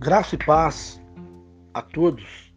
Graça 0.00 0.36
e 0.36 0.38
paz 0.38 1.02
a 1.74 1.82
todos. 1.82 2.54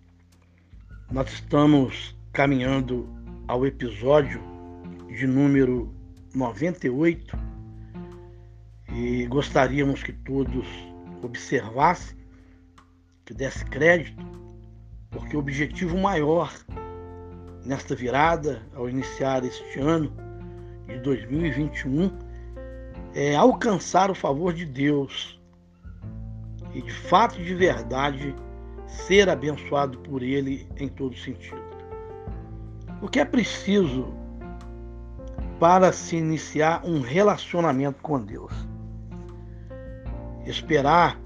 Nós 1.12 1.28
estamos 1.34 2.16
caminhando 2.32 3.10
ao 3.48 3.66
episódio 3.66 4.40
de 5.08 5.26
número 5.26 5.92
98 6.36 7.36
e 8.94 9.26
gostaríamos 9.26 10.04
que 10.04 10.14
todos 10.14 10.68
observassem, 11.24 12.16
que 13.26 13.34
desse 13.34 13.66
crédito, 13.66 14.24
porque 15.10 15.36
o 15.36 15.40
objetivo 15.40 15.98
maior 15.98 16.54
nesta 17.66 17.96
virada, 17.96 18.62
ao 18.76 18.88
iniciar 18.88 19.44
este 19.44 19.80
ano 19.80 20.14
de 20.86 21.00
2021, 21.00 22.16
é 23.16 23.36
alcançar 23.36 24.12
o 24.12 24.16
favor 24.16 24.54
de 24.54 24.64
Deus 24.64 25.41
e 26.74 26.82
de 26.82 26.92
fato 26.92 27.42
de 27.42 27.54
verdade 27.54 28.36
ser 28.88 29.30
abençoado 29.30 29.98
por 30.00 30.22
Ele 30.22 30.68
em 30.78 30.88
todo 30.88 31.16
sentido. 31.16 31.62
O 33.02 33.08
que 33.08 33.20
é 33.20 33.26
preciso 33.26 34.14
para 35.60 35.92
se 35.92 36.18
iniciar 36.18 36.86
um 36.86 37.02
relacionamento 37.02 38.02
com 38.02 38.20
Deus? 38.22 38.54
Esperar 40.46 41.20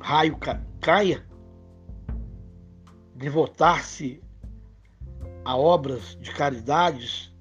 raio 0.00 0.36
caia? 0.80 1.24
Devotar-se 3.14 4.22
a 5.44 5.56
obras 5.56 6.18
de 6.20 6.30
caridades 6.32 7.34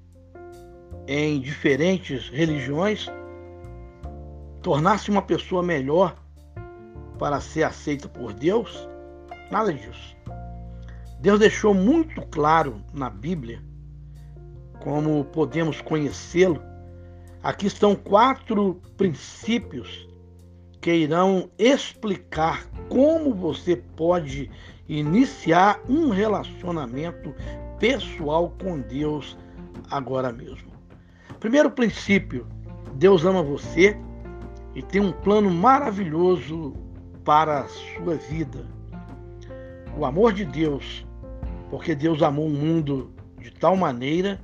em 1.08 1.40
diferentes 1.40 2.30
religiões? 2.30 3.08
Tornar-se 4.62 5.12
uma 5.12 5.22
pessoa 5.22 5.62
melhor 5.62 6.16
para 7.16 7.40
ser 7.40 7.63
aceita 7.63 8.08
por 8.08 8.34
Deus? 8.34 8.88
Nada 9.52 9.74
disso. 9.74 10.16
Deus 11.20 11.40
deixou 11.40 11.74
muito 11.74 12.21
claro 12.27 12.82
na 12.94 13.10
Bíblia 13.10 13.62
como 14.84 15.26
podemos 15.26 15.82
conhecê-lo. 15.82 16.62
Aqui 17.41 17.68
estão 17.68 17.96
quatro 17.96 18.82
princípios 18.98 20.08
que 20.82 20.93
irão 20.93 21.49
explicar 21.58 22.68
como 22.90 23.34
você 23.34 23.76
pode 23.76 24.52
iniciar 24.88 25.82
um 25.90 26.10
relacionamento 26.10 27.34
pessoal 27.80 28.54
com 28.62 28.80
Deus 28.80 29.36
agora 29.90 30.32
mesmo. 30.32 30.71
Primeiro 31.40 31.71
princípio: 31.71 32.48
Deus 32.93 33.26
ama 33.26 33.41
você 33.41 33.98
e 34.76 34.82
tem 34.84 35.02
um 35.02 35.12
plano 35.12 35.49
maravilhoso 35.49 36.74
para 37.26 37.62
a 37.62 37.68
sua 37.68 38.15
vida. 38.15 38.63
O 39.98 40.05
amor 40.05 40.31
de 40.31 40.45
Deus, 40.45 41.05
porque 41.71 41.95
Deus 41.95 42.21
amou 42.21 42.45
o 42.45 42.51
mundo 42.51 43.12
de 43.40 43.51
tal 43.51 43.76
maneira 43.76 44.40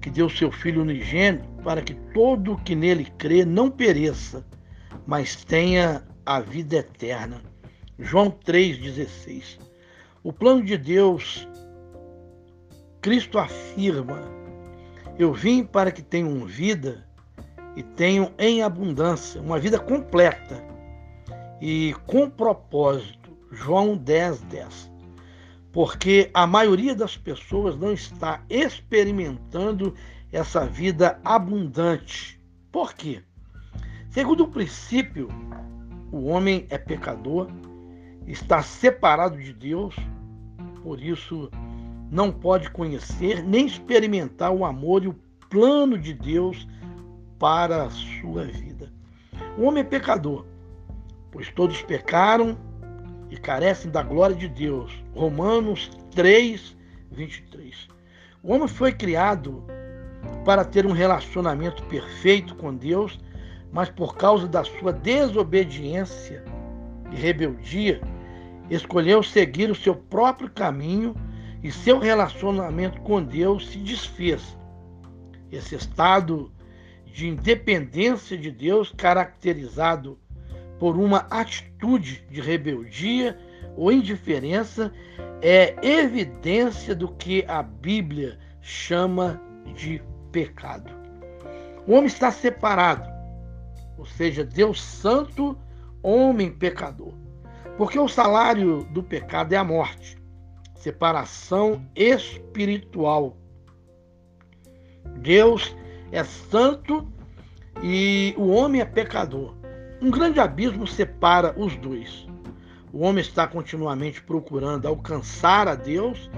que 0.00 0.08
deu 0.08 0.28
seu 0.30 0.50
Filho 0.50 0.82
unigênito 0.82 1.46
para 1.62 1.82
que 1.82 1.94
todo 2.14 2.56
que 2.58 2.74
nele 2.74 3.06
crê 3.18 3.44
não 3.44 3.70
pereça, 3.70 4.44
mas 5.06 5.44
tenha 5.44 6.02
a 6.24 6.40
vida 6.40 6.76
eterna. 6.76 7.42
João 7.98 8.30
3,16. 8.30 9.58
O 10.24 10.32
plano 10.32 10.64
de 10.64 10.78
Deus, 10.78 11.46
Cristo 13.02 13.38
afirma: 13.38 14.22
Eu 15.18 15.34
vim 15.34 15.64
para 15.64 15.90
que 15.90 16.02
tenham 16.02 16.46
vida 16.46 17.06
e 17.76 17.82
tenham 17.82 18.32
em 18.38 18.62
abundância, 18.62 19.40
uma 19.40 19.58
vida 19.58 19.78
completa 19.78 20.75
e 21.60 21.94
com 22.06 22.28
propósito. 22.28 23.36
João 23.50 23.96
10, 23.96 24.40
10. 24.42 24.92
Porque 25.72 26.30
a 26.32 26.46
maioria 26.46 26.94
das 26.94 27.16
pessoas 27.16 27.76
não 27.76 27.92
está 27.92 28.42
experimentando 28.48 29.94
essa 30.32 30.66
vida 30.66 31.20
abundante. 31.24 32.40
Por 32.72 32.94
quê? 32.94 33.22
Segundo 34.10 34.44
o 34.44 34.48
princípio, 34.48 35.28
o 36.10 36.26
homem 36.26 36.66
é 36.70 36.78
pecador, 36.78 37.48
está 38.26 38.62
separado 38.62 39.38
de 39.38 39.52
Deus, 39.52 39.94
por 40.82 41.00
isso 41.00 41.50
não 42.10 42.32
pode 42.32 42.70
conhecer 42.70 43.42
nem 43.42 43.66
experimentar 43.66 44.52
o 44.52 44.64
amor 44.64 45.04
e 45.04 45.08
o 45.08 45.18
plano 45.50 45.98
de 45.98 46.14
Deus 46.14 46.66
para 47.38 47.84
a 47.84 47.90
sua 47.90 48.44
vida. 48.44 48.90
O 49.58 49.64
homem 49.64 49.82
é 49.82 49.84
pecador, 49.84 50.46
pois 51.36 51.50
todos 51.50 51.82
pecaram 51.82 52.56
e 53.28 53.36
carecem 53.36 53.90
da 53.90 54.02
glória 54.02 54.34
de 54.34 54.48
Deus. 54.48 54.90
Romanos 55.14 55.90
3, 56.12 56.74
23. 57.12 57.88
O 58.42 58.54
homem 58.54 58.66
foi 58.66 58.90
criado 58.90 59.62
para 60.46 60.64
ter 60.64 60.86
um 60.86 60.92
relacionamento 60.92 61.82
perfeito 61.88 62.54
com 62.54 62.74
Deus, 62.74 63.20
mas 63.70 63.90
por 63.90 64.16
causa 64.16 64.48
da 64.48 64.64
sua 64.64 64.94
desobediência 64.94 66.42
e 67.12 67.16
rebeldia, 67.16 68.00
escolheu 68.70 69.22
seguir 69.22 69.70
o 69.70 69.74
seu 69.74 69.94
próprio 69.94 70.48
caminho 70.48 71.14
e 71.62 71.70
seu 71.70 71.98
relacionamento 71.98 72.98
com 73.02 73.22
Deus 73.22 73.68
se 73.68 73.76
desfez. 73.76 74.56
Esse 75.52 75.74
estado 75.74 76.50
de 77.04 77.28
independência 77.28 78.38
de 78.38 78.50
Deus, 78.50 78.90
caracterizado 78.96 80.18
por 80.78 80.96
uma 80.96 81.26
atitude 81.30 82.24
de 82.30 82.40
rebeldia 82.40 83.38
ou 83.76 83.92
indiferença 83.92 84.92
é 85.42 85.74
evidência 85.82 86.94
do 86.94 87.08
que 87.08 87.44
a 87.46 87.62
Bíblia 87.62 88.38
chama 88.60 89.40
de 89.74 90.02
pecado. 90.32 90.90
O 91.86 91.92
homem 91.92 92.06
está 92.06 92.30
separado, 92.30 93.08
ou 93.96 94.04
seja, 94.04 94.44
Deus 94.44 94.82
santo, 94.82 95.56
homem 96.02 96.50
pecador. 96.50 97.14
Porque 97.76 97.98
o 97.98 98.08
salário 98.08 98.84
do 98.90 99.02
pecado 99.02 99.52
é 99.52 99.56
a 99.56 99.64
morte, 99.64 100.18
separação 100.74 101.86
espiritual. 101.94 103.36
Deus 105.18 105.76
é 106.10 106.24
santo 106.24 107.10
e 107.82 108.34
o 108.36 108.48
homem 108.48 108.80
é 108.80 108.84
pecador. 108.84 109.54
Um 110.00 110.10
grande 110.10 110.38
abismo 110.38 110.86
separa 110.86 111.54
os 111.56 111.74
dois. 111.76 112.26
O 112.92 113.00
homem 113.00 113.22
está 113.22 113.46
continuamente 113.46 114.22
procurando 114.22 114.86
alcançar 114.86 115.66
a 115.66 115.74
Deus 115.74 116.30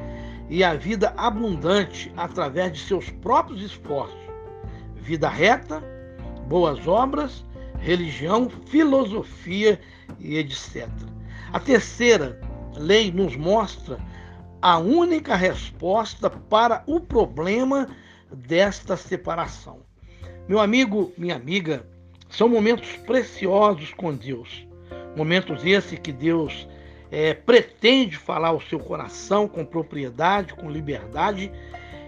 e 0.49 0.63
a 0.63 0.75
vida 0.75 1.13
abundante 1.17 2.13
através 2.17 2.73
de 2.73 2.79
seus 2.81 3.11
próprios 3.11 3.61
esforços. 3.61 4.19
Vida 4.95 5.29
reta, 5.29 5.83
boas 6.47 6.87
obras, 6.87 7.45
religião, 7.81 8.49
filosofia 8.67 9.81
e 10.21 10.37
etc. 10.37 10.89
A 11.53 11.59
terceira 11.59 12.41
lei 12.77 13.11
nos 13.11 13.35
mostra 13.35 13.99
a 14.63 14.79
única 14.79 15.35
resposta 15.35 16.31
para 16.31 16.85
o 16.87 17.01
problema 17.01 17.89
desta 18.33 18.97
separação. 18.97 19.81
Meu 20.49 20.61
amigo, 20.61 21.13
minha 21.19 21.37
amiga, 21.37 21.87
são 22.29 22.49
momentos 22.49 22.97
preciosos 22.99 23.93
com 23.95 24.15
Deus. 24.15 24.67
Momentos 25.17 25.65
esses 25.65 25.99
que 25.99 26.13
Deus 26.13 26.69
é, 27.11 27.35
pretende 27.35 28.17
falar 28.17 28.49
ao 28.49 28.61
seu 28.61 28.79
coração 28.79 29.49
com 29.49 29.65
propriedade, 29.65 30.55
com 30.55 30.71
liberdade, 30.71 31.51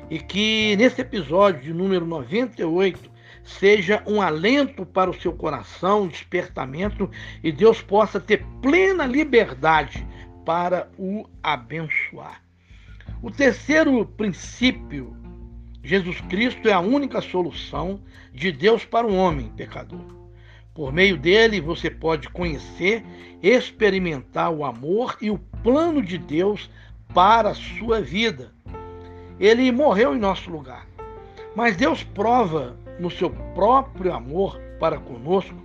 e 0.09 0.19
que 0.19 0.77
nesse 0.77 1.01
episódio 1.01 1.63
de 1.63 1.73
número 1.73 2.05
98 2.05 3.11
seja 3.43 4.03
um 4.07 4.21
alento 4.21 4.85
para 4.85 5.11
o 5.11 5.21
seu 5.21 5.33
coração, 5.33 6.03
um 6.03 6.09
despertamento, 6.09 7.11
e 7.43 7.51
Deus 7.51 7.81
possa 7.81 8.21
ter 8.21 8.45
plena 8.61 9.07
liberdade 9.07 10.07
para 10.45 10.91
o 10.99 11.27
abençoar. 11.43 12.43
O 13.23 13.31
terceiro 13.31 14.05
princípio 14.05 15.17
Jesus 15.83 16.21
Cristo 16.23 16.69
é 16.69 16.73
a 16.73 16.81
única 16.81 17.21
solução 17.21 18.01
de 18.33 18.53
Deus 18.53 18.85
para 18.85 19.07
o 19.07 19.15
homem 19.15 19.49
pecador. 19.57 20.05
Por 20.75 20.93
meio 20.93 21.17
dele, 21.17 21.61
você 21.61 21.91
pode 21.91 22.29
conhecer, 22.29 23.05
experimentar 23.43 24.51
o 24.51 24.65
amor 24.65 25.17
e 25.21 25.31
o 25.31 25.39
plano 25.63 26.03
de 26.03 26.17
Deus 26.17 26.71
para 27.13 27.51
a 27.51 27.55
sua 27.55 28.01
vida. 28.01 28.53
Ele 29.39 29.73
morreu 29.73 30.15
em 30.15 30.19
nosso 30.19 30.51
lugar. 30.51 30.87
Mas 31.57 31.77
Deus 31.77 32.05
prova 32.05 32.79
no 32.99 33.11
seu 33.11 33.31
próprio 33.55 34.13
amor 34.13 34.61
para 34.79 34.99
conosco, 34.99 35.57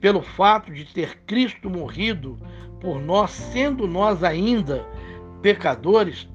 pelo 0.00 0.20
fato 0.20 0.72
de 0.72 0.84
ter 0.84 1.18
Cristo 1.26 1.70
morrido 1.70 2.38
por 2.80 3.00
nós, 3.00 3.30
sendo 3.30 3.86
nós 3.86 4.22
ainda 4.24 4.84
pecadores. 5.40 6.28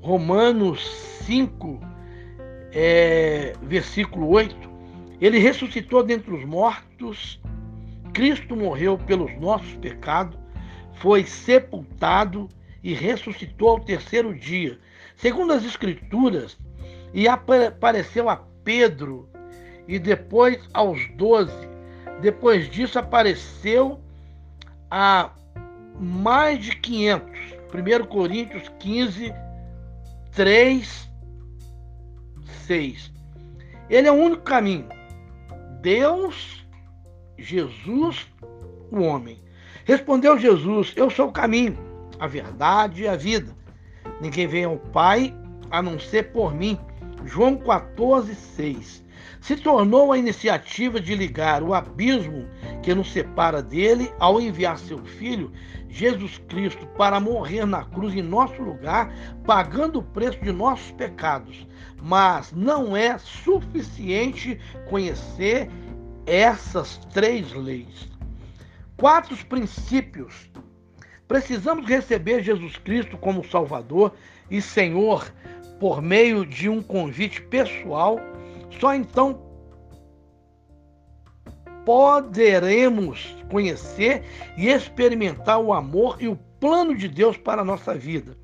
Romanos 0.00 0.86
5, 1.24 1.80
é, 2.78 3.54
versículo 3.62 4.28
8, 4.28 4.70
ele 5.18 5.38
ressuscitou 5.38 6.02
dentre 6.02 6.30
os 6.30 6.44
mortos, 6.44 7.40
Cristo 8.12 8.54
morreu 8.54 8.98
pelos 8.98 9.34
nossos 9.40 9.74
pecados, 9.76 10.38
foi 10.96 11.24
sepultado 11.24 12.50
e 12.84 12.92
ressuscitou 12.92 13.70
ao 13.70 13.80
terceiro 13.80 14.34
dia, 14.38 14.78
segundo 15.16 15.54
as 15.54 15.64
Escrituras, 15.64 16.58
e 17.14 17.26
apareceu 17.26 18.28
a 18.28 18.36
Pedro 18.62 19.26
e 19.88 19.98
depois 19.98 20.60
aos 20.74 21.00
doze. 21.16 21.66
Depois 22.20 22.68
disso, 22.68 22.98
apareceu 22.98 23.98
a 24.90 25.30
mais 25.98 26.62
de 26.62 26.76
500. 26.76 27.56
1 27.72 28.06
Coríntios 28.06 28.70
15, 28.78 29.32
3, 30.32 31.05
6. 32.66 33.12
Ele 33.88 34.08
é 34.08 34.12
o 34.12 34.14
único 34.14 34.42
caminho. 34.42 34.88
Deus, 35.80 36.66
Jesus, 37.38 38.26
o 38.90 39.00
homem. 39.00 39.42
Respondeu 39.84 40.38
Jesus: 40.38 40.92
Eu 40.96 41.08
sou 41.08 41.28
o 41.28 41.32
caminho, 41.32 41.78
a 42.18 42.26
verdade 42.26 43.02
e 43.02 43.08
a 43.08 43.16
vida. 43.16 43.56
Ninguém 44.20 44.46
vem 44.46 44.64
ao 44.64 44.78
Pai 44.78 45.34
a 45.70 45.80
não 45.80 45.98
ser 45.98 46.32
por 46.32 46.54
mim. 46.54 46.78
João 47.24 47.56
14, 47.56 48.34
6 48.34 49.05
se 49.46 49.54
tornou 49.54 50.10
a 50.10 50.18
iniciativa 50.18 51.00
de 51.00 51.14
ligar 51.14 51.62
o 51.62 51.72
abismo 51.72 52.48
que 52.82 52.92
nos 52.92 53.12
separa 53.12 53.62
dele 53.62 54.12
ao 54.18 54.40
enviar 54.40 54.76
seu 54.76 54.98
filho, 55.04 55.52
Jesus 55.88 56.38
Cristo, 56.48 56.84
para 56.98 57.20
morrer 57.20 57.64
na 57.64 57.84
cruz 57.84 58.12
em 58.12 58.22
nosso 58.22 58.60
lugar, 58.60 59.08
pagando 59.46 60.00
o 60.00 60.02
preço 60.02 60.40
de 60.40 60.50
nossos 60.50 60.90
pecados. 60.90 61.64
Mas 62.02 62.50
não 62.50 62.96
é 62.96 63.16
suficiente 63.18 64.58
conhecer 64.90 65.70
essas 66.26 66.96
três 67.12 67.52
leis. 67.52 68.08
Quatro 68.96 69.36
princípios. 69.46 70.50
Precisamos 71.28 71.86
receber 71.86 72.42
Jesus 72.42 72.78
Cristo 72.78 73.16
como 73.16 73.46
Salvador 73.46 74.12
e 74.50 74.60
Senhor 74.60 75.32
por 75.78 76.02
meio 76.02 76.44
de 76.44 76.68
um 76.68 76.82
convite 76.82 77.40
pessoal 77.42 78.18
só 78.70 78.94
então 78.94 79.46
poderemos 81.84 83.36
conhecer 83.48 84.24
e 84.56 84.68
experimentar 84.68 85.60
o 85.60 85.72
amor 85.72 86.16
e 86.20 86.26
o 86.26 86.36
plano 86.58 86.96
de 86.96 87.08
Deus 87.08 87.36
para 87.36 87.62
a 87.62 87.64
nossa 87.64 87.94
vida. 87.94 88.36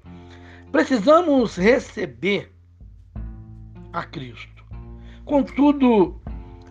Precisamos 0.71 1.57
receber 1.57 2.53
a 3.93 4.05
Cristo. 4.05 4.65
Contudo, 5.25 6.21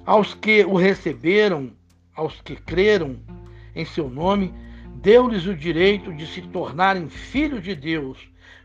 aos 0.06 0.34
que 0.34 0.66
o 0.66 0.76
receberam, 0.76 1.72
aos 2.16 2.42
que 2.42 2.56
creram 2.56 3.20
em 3.76 3.86
seu 3.86 4.10
nome, 4.10 4.54
deu-lhes 4.96 5.46
o 5.46 5.56
direito 5.56 6.14
de 6.14 6.26
se 6.26 6.42
tornarem 6.42 7.10
filhos 7.10 7.64
de 7.64 7.76
Deus. 7.76 8.18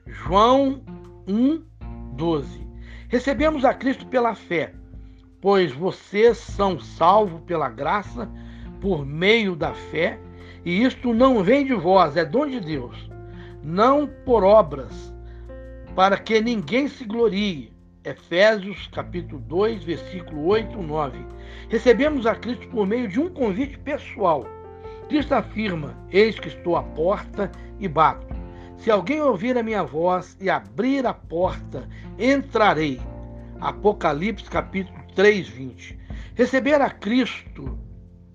João 0.06 0.82
1, 1.26 1.62
12. 2.14 2.65
Recebemos 3.08 3.64
a 3.64 3.72
Cristo 3.72 4.06
pela 4.06 4.34
fé 4.34 4.72
pois 5.46 5.70
vocês 5.72 6.38
são 6.38 6.80
salvos 6.80 7.40
pela 7.42 7.68
graça 7.68 8.28
por 8.80 9.06
meio 9.06 9.54
da 9.54 9.72
fé, 9.72 10.18
e 10.64 10.82
isto 10.82 11.14
não 11.14 11.42
vem 11.42 11.64
de 11.64 11.72
vós, 11.72 12.16
é 12.16 12.24
dom 12.24 12.48
de 12.48 12.58
Deus, 12.58 13.08
não 13.62 14.08
por 14.24 14.42
obras, 14.42 15.14
para 15.94 16.18
que 16.18 16.40
ninguém 16.40 16.88
se 16.88 17.04
glorie. 17.04 17.72
Efésios 18.04 18.88
capítulo 18.88 19.40
2, 19.42 19.84
versículo 19.84 20.46
8 20.46 20.80
9. 20.80 21.18
Recebemos 21.68 22.26
a 22.26 22.34
Cristo 22.34 22.66
por 22.66 22.86
meio 22.86 23.06
de 23.06 23.20
um 23.20 23.28
convite 23.28 23.78
pessoal. 23.78 24.46
Cristo 25.08 25.32
afirma: 25.32 25.96
Eis 26.10 26.38
que 26.38 26.48
estou 26.48 26.76
à 26.76 26.82
porta 26.82 27.50
e 27.78 27.88
bato. 27.88 28.26
Se 28.78 28.90
alguém 28.90 29.20
ouvir 29.20 29.56
a 29.56 29.62
minha 29.62 29.82
voz 29.82 30.36
e 30.40 30.48
abrir 30.48 31.06
a 31.06 31.14
porta, 31.14 31.88
entrarei. 32.18 33.00
Apocalipse 33.60 34.48
capítulo 34.48 34.98
3:20. 35.14 35.98
Receber 36.34 36.80
a 36.80 36.90
Cristo 36.90 37.78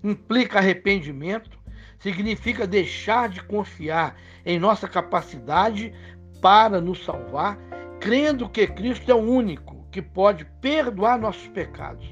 implica 0.02 0.58
arrependimento, 0.58 1.58
significa 2.00 2.66
deixar 2.66 3.28
de 3.28 3.42
confiar 3.42 4.16
em 4.44 4.58
nossa 4.58 4.88
capacidade 4.88 5.94
para 6.40 6.80
nos 6.80 7.04
salvar, 7.04 7.56
crendo 8.00 8.48
que 8.48 8.66
Cristo 8.66 9.10
é 9.10 9.14
o 9.14 9.18
único 9.18 9.86
que 9.92 10.02
pode 10.02 10.44
perdoar 10.60 11.18
nossos 11.18 11.46
pecados. 11.48 12.04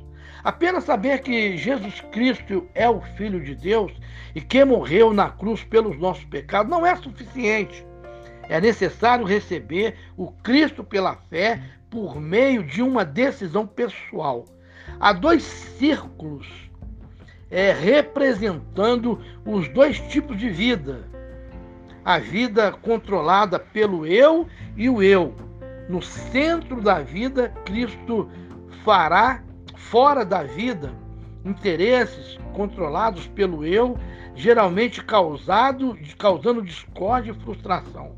Apenas 0.45 0.85
saber 0.85 1.21
que 1.21 1.57
Jesus 1.57 2.01
Cristo 2.13 2.67
é 2.75 2.89
o 2.89 3.01
Filho 3.01 3.43
de 3.43 3.55
Deus 3.55 3.93
e 4.35 4.41
que 4.41 4.65
morreu 4.65 5.13
na 5.13 5.29
cruz 5.29 5.65
pelos 5.65 5.99
nossos 5.99 6.25
pecados 6.25 6.71
não 6.71 6.87
é 6.87 6.95
suficiente. 6.97 7.85
É 8.51 8.61
necessário 8.61 9.25
receber 9.25 9.95
o 10.17 10.27
Cristo 10.27 10.83
pela 10.83 11.15
fé 11.15 11.63
por 11.89 12.21
meio 12.21 12.65
de 12.65 12.83
uma 12.83 13.05
decisão 13.05 13.65
pessoal. 13.65 14.45
Há 14.99 15.13
dois 15.13 15.45
círculos 15.45 16.49
é, 17.49 17.71
representando 17.71 19.21
os 19.47 19.69
dois 19.69 20.01
tipos 20.01 20.37
de 20.37 20.51
vida. 20.51 21.09
A 22.05 22.19
vida 22.19 22.73
controlada 22.73 23.57
pelo 23.57 24.05
eu 24.05 24.49
e 24.77 24.91
o 24.91 25.01
eu. 25.01 25.33
No 25.89 26.03
centro 26.03 26.81
da 26.83 27.01
vida, 27.01 27.51
Cristo 27.65 28.29
fará 28.85 29.45
fora 29.77 30.25
da 30.25 30.43
vida 30.43 30.93
interesses 31.45 32.37
controlados 32.53 33.29
pelo 33.29 33.65
eu, 33.65 33.97
geralmente 34.35 35.05
causado, 35.05 35.97
causando 36.19 36.63
discórdia 36.63 37.31
e 37.31 37.45
frustração. 37.45 38.17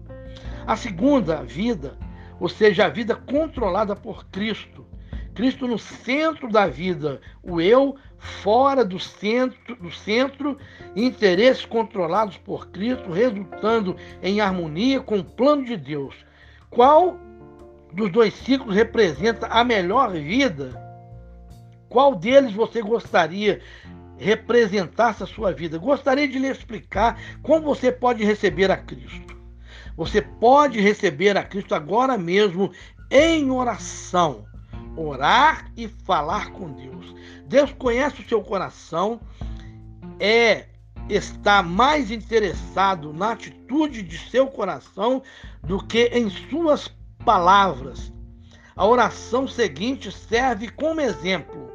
A 0.66 0.76
segunda 0.76 1.42
vida, 1.42 1.96
ou 2.38 2.48
seja, 2.48 2.86
a 2.86 2.88
vida 2.88 3.14
controlada 3.16 3.96
por 3.96 4.26
Cristo, 4.26 4.86
Cristo 5.34 5.66
no 5.66 5.78
centro 5.78 6.48
da 6.50 6.66
vida, 6.66 7.20
o 7.42 7.60
eu 7.60 7.96
fora 8.18 8.84
do 8.84 8.98
centro, 8.98 9.76
do 9.76 9.90
centro, 9.90 10.58
interesses 10.94 11.64
controlados 11.64 12.36
por 12.36 12.68
Cristo, 12.68 13.10
resultando 13.10 13.96
em 14.22 14.40
harmonia 14.40 15.00
com 15.00 15.18
o 15.18 15.24
plano 15.24 15.64
de 15.64 15.76
Deus. 15.76 16.14
Qual 16.68 17.18
dos 17.92 18.12
dois 18.12 18.34
ciclos 18.34 18.74
representa 18.74 19.46
a 19.46 19.64
melhor 19.64 20.12
vida? 20.12 20.80
Qual 21.88 22.14
deles 22.14 22.52
você 22.52 22.82
gostaria 22.82 23.60
representasse 24.18 25.22
a 25.22 25.26
sua 25.26 25.52
vida? 25.52 25.78
Gostaria 25.78 26.28
de 26.28 26.38
lhe 26.38 26.48
explicar 26.48 27.18
como 27.42 27.62
você 27.62 27.90
pode 27.90 28.22
receber 28.24 28.70
a 28.70 28.76
Cristo. 28.76 29.41
Você 29.96 30.22
pode 30.22 30.80
receber 30.80 31.36
a 31.36 31.44
Cristo 31.44 31.74
agora 31.74 32.16
mesmo 32.16 32.70
em 33.10 33.50
oração 33.50 34.46
orar 34.96 35.70
e 35.76 35.88
falar 35.88 36.50
com 36.52 36.70
Deus. 36.72 37.14
Deus 37.46 37.72
conhece 37.72 38.20
o 38.20 38.28
seu 38.28 38.42
coração, 38.42 39.20
é 40.18 40.66
está 41.08 41.62
mais 41.62 42.10
interessado 42.10 43.12
na 43.12 43.32
atitude 43.32 44.02
de 44.02 44.16
seu 44.30 44.46
coração 44.46 45.22
do 45.62 45.84
que 45.84 46.06
em 46.06 46.30
suas 46.30 46.88
palavras. 47.24 48.12
A 48.76 48.86
oração 48.86 49.46
seguinte 49.48 50.10
serve 50.12 50.68
como 50.68 51.00
exemplo. 51.00 51.70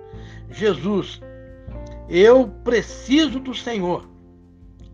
Jesus, 0.50 1.22
eu 2.10 2.48
preciso 2.64 3.40
do 3.40 3.54
Senhor. 3.54 4.10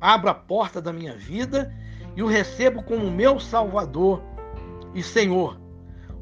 Abra 0.02 0.32
a 0.32 0.36
porta 0.36 0.82
da 0.82 0.92
minha 0.92 1.16
vida 1.16 1.74
e 2.16 2.24
o 2.24 2.28
recebo 2.28 2.84
como 2.84 3.10
meu 3.10 3.40
Salvador 3.40 4.22
e 4.94 5.02
Senhor. 5.02 5.60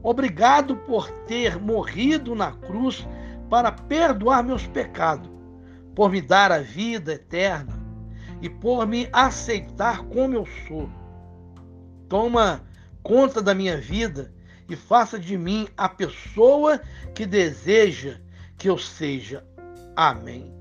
Obrigado 0.04 0.76
por 0.76 1.10
ter 1.28 1.60
morrido 1.60 2.34
na 2.34 2.52
cruz 2.54 3.08
para 3.50 3.72
perdoar 3.72 4.44
meus 4.44 4.66
pecados, 4.66 5.30
por 5.94 6.10
me 6.10 6.22
dar 6.22 6.52
a 6.52 6.60
vida 6.60 7.14
eterna 7.14 7.80
e 8.42 8.50
por 8.50 8.88
me 8.88 9.08
aceitar 9.12 10.04
como 10.06 10.34
eu 10.34 10.46
sou. 10.68 10.90
Toma 12.08 12.64
conta 13.04 13.42
da 13.42 13.54
minha 13.54 13.78
vida 13.78 14.34
e 14.68 14.76
faça 14.76 15.20
de 15.20 15.38
mim 15.38 15.68
a 15.78 15.88
pessoa 15.88 16.80
que 17.14 17.26
deseja 17.26 18.20
que 18.58 18.70
eu 18.70 18.78
seja. 18.78 19.46
Amém. 19.96 20.52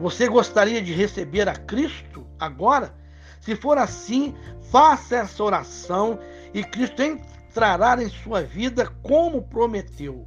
Você 0.00 0.28
gostaria 0.28 0.82
de 0.82 0.92
receber 0.92 1.48
a 1.48 1.54
Cristo 1.54 2.26
agora? 2.38 2.99
Se 3.40 3.56
for 3.56 3.78
assim, 3.78 4.34
faça 4.70 5.16
essa 5.16 5.42
oração 5.42 6.18
e 6.52 6.62
Cristo 6.62 7.02
trará 7.52 8.00
em 8.02 8.08
sua 8.08 8.42
vida 8.42 8.90
como 9.02 9.42
prometeu. 9.42 10.26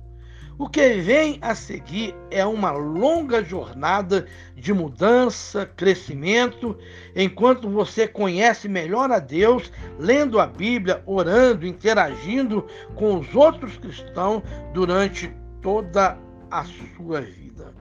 O 0.57 0.69
que 0.69 1.01
vem 1.01 1.39
a 1.41 1.55
seguir 1.55 2.15
é 2.29 2.45
uma 2.45 2.71
longa 2.71 3.43
jornada 3.43 4.27
de 4.55 4.71
mudança, 4.71 5.65
crescimento, 5.65 6.77
enquanto 7.15 7.67
você 7.69 8.07
conhece 8.07 8.69
melhor 8.69 9.11
a 9.11 9.17
Deus, 9.17 9.71
lendo 9.99 10.39
a 10.39 10.45
Bíblia, 10.45 11.01
orando, 11.07 11.65
interagindo 11.65 12.67
com 12.95 13.19
os 13.19 13.33
outros 13.33 13.77
cristãos 13.77 14.43
durante 14.73 15.35
toda 15.61 16.19
a 16.51 16.63
sua 16.63 17.21
vida. 17.21 17.73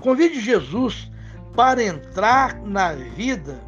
Convide 0.00 0.40
Jesus 0.40 1.10
para 1.54 1.82
entrar 1.82 2.60
na 2.62 2.92
vida 2.92 3.65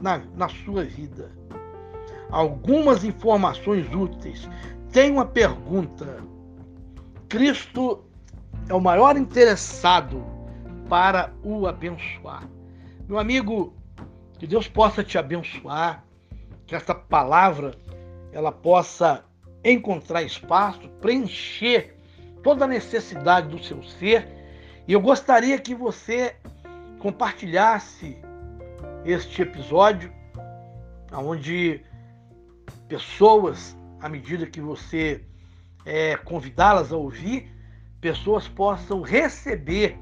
na, 0.00 0.18
na 0.34 0.48
sua 0.48 0.84
vida. 0.84 1.30
Algumas 2.30 3.04
informações 3.04 3.92
úteis. 3.94 4.48
Tem 4.92 5.10
uma 5.10 5.24
pergunta. 5.24 6.22
Cristo 7.28 8.04
é 8.68 8.74
o 8.74 8.80
maior 8.80 9.16
interessado 9.16 10.24
para 10.88 11.32
o 11.42 11.66
abençoar. 11.66 12.48
Meu 13.08 13.18
amigo, 13.18 13.74
que 14.38 14.46
Deus 14.46 14.68
possa 14.68 15.02
te 15.04 15.18
abençoar, 15.18 16.04
que 16.66 16.74
essa 16.74 16.94
palavra 16.94 17.74
ela 18.32 18.50
possa 18.50 19.24
encontrar 19.64 20.22
espaço, 20.22 20.88
preencher 21.00 21.96
toda 22.42 22.64
a 22.64 22.68
necessidade 22.68 23.48
do 23.48 23.62
seu 23.62 23.82
ser. 23.82 24.28
E 24.86 24.92
eu 24.92 25.00
gostaria 25.00 25.58
que 25.58 25.74
você 25.74 26.36
compartilhasse 26.98 28.18
este 29.06 29.42
episódio, 29.42 30.12
onde 31.12 31.80
pessoas, 32.88 33.76
à 34.00 34.08
medida 34.08 34.46
que 34.46 34.60
você 34.60 35.24
é, 35.84 36.16
convidá-las 36.16 36.92
a 36.92 36.96
ouvir, 36.96 37.48
pessoas 38.00 38.48
possam 38.48 39.02
receber 39.02 39.96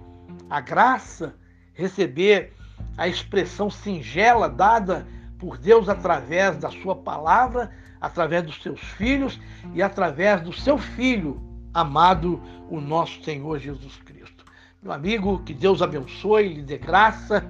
a 0.49 0.61
graça, 0.61 1.35
receber 1.75 2.55
a 2.97 3.07
expressão 3.07 3.71
singela 3.71 4.49
dada 4.49 5.07
por 5.39 5.59
Deus 5.59 5.89
através 5.89 6.57
da 6.57 6.71
sua 6.71 6.97
palavra, 6.97 7.71
através 8.01 8.43
dos 8.45 8.63
seus 8.63 8.81
filhos 8.81 9.39
e 9.75 9.83
através 9.83 10.41
do 10.41 10.53
seu 10.53 10.79
filho 10.79 11.43
amado, 11.75 12.41
o 12.71 12.81
nosso 12.81 13.23
Senhor 13.23 13.59
Jesus 13.59 13.97
Cristo. 13.99 14.45
Meu 14.83 14.93
amigo, 14.93 15.41
que 15.41 15.53
Deus 15.53 15.83
abençoe, 15.83 16.55
lhe 16.55 16.63
dê 16.63 16.79
graça. 16.79 17.45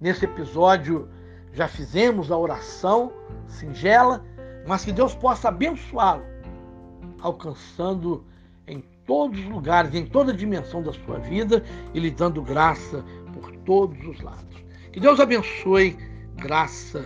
Nesse 0.00 0.24
episódio 0.24 1.08
já 1.52 1.68
fizemos 1.68 2.30
a 2.30 2.36
oração 2.36 3.12
singela, 3.46 4.24
mas 4.66 4.84
que 4.84 4.92
Deus 4.92 5.14
possa 5.14 5.48
abençoá-lo, 5.48 6.24
alcançando 7.20 8.24
em 8.66 8.82
todos 9.06 9.38
os 9.38 9.46
lugares, 9.46 9.94
em 9.94 10.06
toda 10.06 10.32
a 10.32 10.36
dimensão 10.36 10.82
da 10.82 10.92
sua 10.92 11.18
vida 11.18 11.62
e 11.92 12.00
lhe 12.00 12.10
dando 12.10 12.42
graça 12.42 13.04
por 13.32 13.50
todos 13.58 14.04
os 14.06 14.20
lados. 14.20 14.64
Que 14.92 15.00
Deus 15.00 15.20
abençoe, 15.20 15.96
graça 16.36 17.04